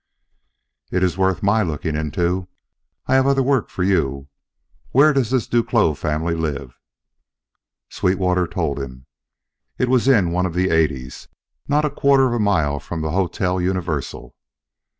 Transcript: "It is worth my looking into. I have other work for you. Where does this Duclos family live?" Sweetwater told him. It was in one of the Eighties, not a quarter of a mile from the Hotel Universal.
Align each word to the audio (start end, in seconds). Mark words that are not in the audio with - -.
"It 0.89 1.03
is 1.03 1.15
worth 1.15 1.43
my 1.43 1.61
looking 1.61 1.95
into. 1.95 2.47
I 3.05 3.13
have 3.13 3.27
other 3.27 3.43
work 3.43 3.69
for 3.69 3.83
you. 3.83 4.29
Where 4.89 5.13
does 5.13 5.29
this 5.29 5.45
Duclos 5.47 5.95
family 5.95 6.33
live?" 6.33 6.79
Sweetwater 7.87 8.47
told 8.47 8.79
him. 8.79 9.05
It 9.77 9.89
was 9.89 10.07
in 10.07 10.31
one 10.31 10.47
of 10.47 10.55
the 10.55 10.71
Eighties, 10.71 11.27
not 11.67 11.85
a 11.85 11.91
quarter 11.91 12.25
of 12.25 12.33
a 12.33 12.39
mile 12.39 12.79
from 12.79 13.01
the 13.01 13.11
Hotel 13.11 13.61
Universal. 13.61 14.33